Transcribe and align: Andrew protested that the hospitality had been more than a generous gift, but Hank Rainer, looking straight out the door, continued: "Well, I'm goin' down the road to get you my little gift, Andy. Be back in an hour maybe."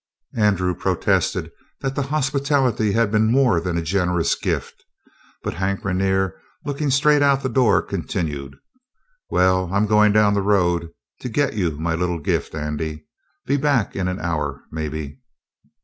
Andrew 0.37 0.73
protested 0.73 1.51
that 1.81 1.93
the 1.93 2.01
hospitality 2.01 2.93
had 2.93 3.11
been 3.11 3.31
more 3.31 3.61
than 3.61 3.77
a 3.77 3.83
generous 3.83 4.33
gift, 4.33 4.83
but 5.43 5.53
Hank 5.53 5.85
Rainer, 5.85 6.33
looking 6.65 6.89
straight 6.89 7.21
out 7.21 7.43
the 7.43 7.49
door, 7.49 7.83
continued: 7.83 8.55
"Well, 9.29 9.69
I'm 9.71 9.85
goin' 9.85 10.11
down 10.11 10.33
the 10.33 10.41
road 10.41 10.89
to 11.19 11.29
get 11.29 11.53
you 11.53 11.69
my 11.77 11.93
little 11.93 12.17
gift, 12.19 12.55
Andy. 12.55 13.05
Be 13.45 13.57
back 13.57 13.95
in 13.95 14.07
an 14.07 14.19
hour 14.19 14.63
maybe." 14.71 15.19